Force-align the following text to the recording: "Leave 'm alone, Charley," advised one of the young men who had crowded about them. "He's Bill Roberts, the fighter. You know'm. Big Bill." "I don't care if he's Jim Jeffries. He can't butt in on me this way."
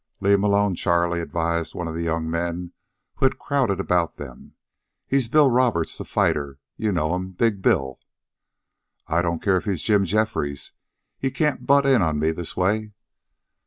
"Leave 0.19 0.39
'm 0.39 0.43
alone, 0.43 0.73
Charley," 0.73 1.21
advised 1.21 1.75
one 1.75 1.87
of 1.87 1.93
the 1.93 2.01
young 2.01 2.27
men 2.27 2.71
who 3.17 3.25
had 3.27 3.37
crowded 3.37 3.79
about 3.79 4.17
them. 4.17 4.55
"He's 5.05 5.27
Bill 5.27 5.51
Roberts, 5.51 5.95
the 5.95 6.05
fighter. 6.05 6.57
You 6.75 6.91
know'm. 6.91 7.33
Big 7.33 7.61
Bill." 7.61 7.99
"I 9.05 9.21
don't 9.21 9.43
care 9.43 9.57
if 9.57 9.65
he's 9.65 9.83
Jim 9.83 10.05
Jeffries. 10.05 10.71
He 11.19 11.29
can't 11.29 11.67
butt 11.67 11.85
in 11.85 12.01
on 12.01 12.17
me 12.17 12.31
this 12.31 12.57
way." 12.57 12.93